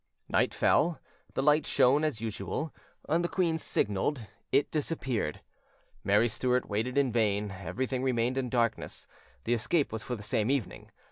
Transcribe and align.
Night 0.27 0.51
fell: 0.51 0.99
the 1.35 1.43
light 1.43 1.63
shone 1.63 2.03
as 2.03 2.19
usual; 2.21 2.73
the 3.07 3.27
queen 3.27 3.59
signalled, 3.59 4.25
it 4.51 4.71
disappeared. 4.71 5.41
Mary 6.03 6.27
Stuart 6.27 6.67
waited 6.67 6.97
in 6.97 7.11
vain; 7.11 7.51
everything 7.51 8.01
remained 8.01 8.35
in 8.35 8.49
darkness: 8.49 9.05
the 9.43 9.53
escape 9.53 9.91
was 9.91 10.01
for 10.01 10.15
the 10.15 10.23
same 10.23 10.49
evening. 10.49 10.89